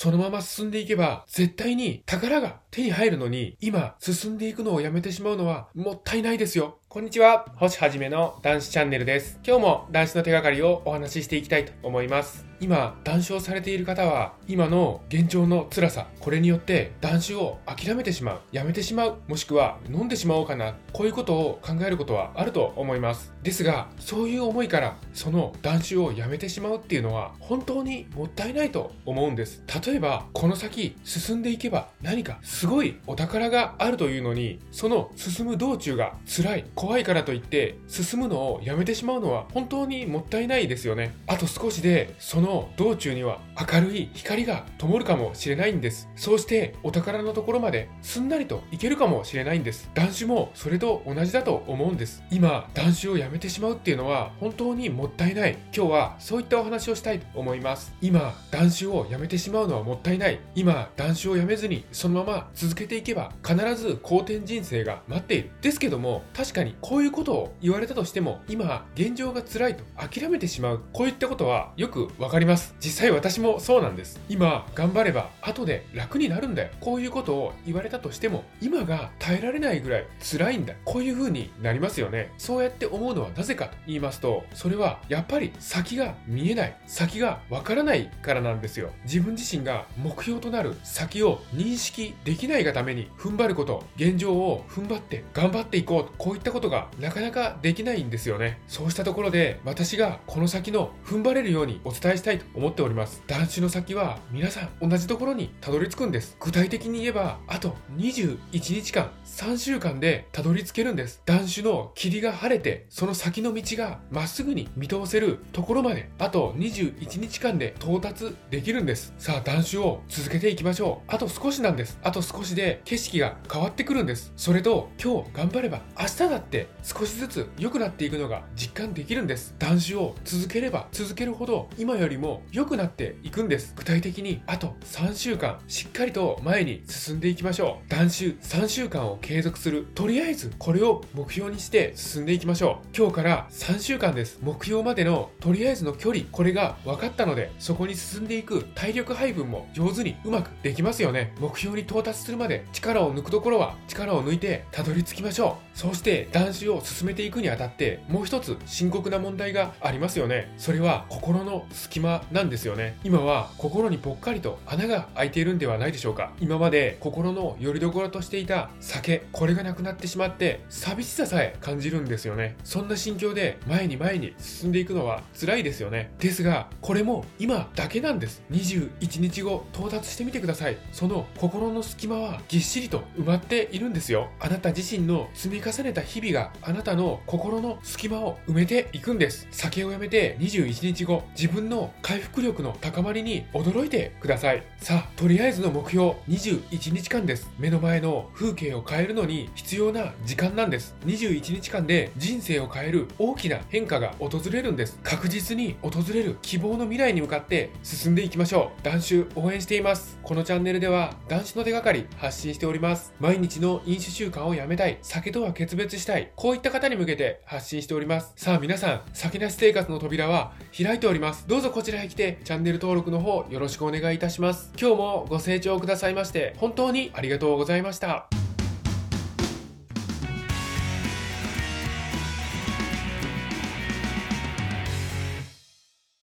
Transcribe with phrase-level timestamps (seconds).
[0.00, 6.79] そのまま進んでいけば、絶対に宝が手に入るのに、今、進んでいくのをやめてしまうのは、もったいないですよ。
[6.92, 7.46] こんにちは。
[7.54, 9.38] 星はじめの男子チャンネルです。
[9.46, 12.50] 今日も男子の手がかりをお話ししていきたいと思います。
[12.58, 23.32] 今、断酒をされている方は、今の現状の辛さ、これによって断酒を諦めてしまう、やめてしまう、もしくは飲んでしまおうかな、こういうことを考えることはあると思います。
[23.42, 29.62] ですが、そういう思いから、その断酒をやめてしまうっていうのは、本当にもったいないと思うんです。
[29.86, 41.14] 例えば、この先進んでいけば何かすごいお宝があるというのに、その進む道中が辛い、怖いからといって進むのをやめてしまうのは本当にもったいないですよね。
[41.26, 46.08] あと少しでその道中には明るい光が灯るかもしれないんです。
[46.16, 49.90] そうしてお宝のところまですんなりと行けるかもしれないんです。
[49.92, 52.22] 断酒もそれと同じだと思うんです。
[52.30, 55.58] 今、断酒をやめてしまうっていうのは本当にもったいない。
[55.76, 57.92] 今日はそういったお話をしたいと思います。
[58.00, 60.40] 今、断酒をやめてしまうのはもったいない。
[60.54, 65.50] 今、断酒をやめずにそのまま続けていけば必ず好転人生が待っている。
[65.60, 70.82] ですけども、確かにこういうことを言われたとしても、今、現状が辛いと諦めてしまう。
[70.92, 72.74] こういったことはよくわかります。
[72.80, 74.20] 実際私もそうなんです。
[74.28, 76.70] 今、頑張れば後で楽になるんだよ。
[76.80, 80.74] こういうことを言われたとしても、今が耐えられないぐらい辛いんだ。
[80.84, 82.32] こういう風になりますよね。
[82.38, 86.76] そうやって思うのはなぜかと言いますと、それはやっぱり先が見えない。
[86.86, 88.90] 先がわからないからなんですよ。
[89.04, 96.12] 自分自身が目標となる先を認識できないがために踏ん張ること、現状を踏ん張って頑張っていこうと。
[96.18, 98.60] こういったことことがなかなかできないんですよね。
[98.68, 103.22] そうしたところで私がこの先の踏ん張れるようにお伝えしたいと思っております。
[103.26, 106.36] 断酒の先は皆さん同じところにたどり着くんです。
[106.38, 111.22] 具体的に言えばあと21日間、3週間でたどり着けるんです。
[111.24, 119.14] 断酒の霧が晴れてその先の道がまっすぐに見通せるところまであと21日間で到達できるんです。
[119.16, 121.10] さあ断酒を続けていきましょう。
[121.14, 121.98] あと少しなんです。
[122.02, 124.32] あと少しで景色が変わってくるんです。
[124.36, 129.54] それと今日頑張れば明日だってって少しずつ良くなっていくのが実感できるんです。
[129.58, 133.72] 断酒を続ければ続けるほど今よりも良くなっていくんです。
[133.76, 137.90] 具体的にあと3週間しっかりと前に進んでいきましょう。
[137.90, 139.86] 断酒3週間を継続する。
[139.94, 142.96] とりあえずこれを目標にして進んでいきましょう。
[142.96, 144.40] 今日から3週間です。
[144.42, 151.32] 目標までのとりあえずの距離これが分かったのでそこに進んでいく体力配分も上手にうまくできますよね。
[151.38, 155.78] 目標に到達するまで力を抜くところは力を抜いてたどり着きましょう。
[155.78, 160.52] そうして断酒を進めていくにあたってもう一つ深刻な問題がありますよね。
[160.56, 162.96] それは心の隙間なんですよね。
[163.04, 166.32] 今は心にぽっかりと穴が開いているんではないでしょうか。
[166.40, 172.56] 今まで心の拠り所としていた酒これがなくなってしまって寂しささえ感じるんですよね。
[172.64, 176.12] そんな心境で前に前に進んでいくのは辛いですよね。
[176.18, 178.42] ですがこれも今だけなんです。
[178.50, 180.78] 21日後到達してみてください。
[180.92, 184.30] その心の隙間はぎっしりと埋まっているんですよ。
[184.40, 189.46] あなた自身の積み重ねた日々があなたの心の隙間を埋めていくんです。
[189.50, 194.62] 酒をやめて21日後自分の回復力の高まりに驚いてください。
[194.78, 197.50] さあとりあえずの目標21日間です。
[197.58, 200.94] 目の前の風景を変えるのに必要な時間なんです。
[201.06, 204.98] 21日間で人生を変える大きな変化が訪れるんです。
[205.02, 208.82] 確実に訪れる希望の未来に向かって進んでいきましょう。
[208.82, 210.18] 男子応援しています。
[210.22, 213.12] このチャンネルでは男子の手がかり発信しております。
[213.18, 214.98] 毎日の飲酒習慣をやめたい。
[215.02, 216.32] 酒とは決別したい。
[216.34, 218.32] こういった方に向けて発信しております。
[218.36, 221.46] さあ皆さん酒なし生活の扉は開いております。
[221.46, 224.72] どうぞこちらへ来てチャンネル登録の方よろしくお願いいたします。
[224.78, 228.39] 今日もご清聴くださいまして本当にありがとうございました。